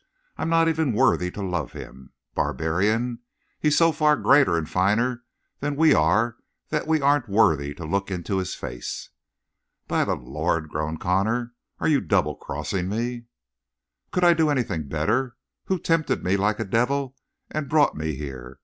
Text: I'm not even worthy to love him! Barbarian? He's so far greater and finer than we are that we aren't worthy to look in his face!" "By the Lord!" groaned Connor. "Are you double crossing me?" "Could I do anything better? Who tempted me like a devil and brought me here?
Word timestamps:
I'm 0.35 0.49
not 0.49 0.67
even 0.67 0.93
worthy 0.93 1.29
to 1.29 1.43
love 1.43 1.73
him! 1.73 2.11
Barbarian? 2.33 3.19
He's 3.59 3.77
so 3.77 3.91
far 3.91 4.15
greater 4.17 4.57
and 4.57 4.67
finer 4.67 5.21
than 5.59 5.75
we 5.75 5.93
are 5.93 6.37
that 6.69 6.87
we 6.87 7.01
aren't 7.03 7.29
worthy 7.29 7.75
to 7.75 7.85
look 7.85 8.09
in 8.09 8.23
his 8.25 8.55
face!" 8.55 9.11
"By 9.87 10.03
the 10.03 10.15
Lord!" 10.15 10.69
groaned 10.69 11.01
Connor. 11.01 11.53
"Are 11.79 11.87
you 11.87 12.01
double 12.01 12.33
crossing 12.35 12.89
me?" 12.89 13.25
"Could 14.09 14.23
I 14.23 14.33
do 14.33 14.49
anything 14.49 14.87
better? 14.87 15.35
Who 15.65 15.77
tempted 15.77 16.23
me 16.23 16.35
like 16.35 16.59
a 16.59 16.65
devil 16.65 17.15
and 17.51 17.69
brought 17.69 17.95
me 17.95 18.15
here? 18.15 18.57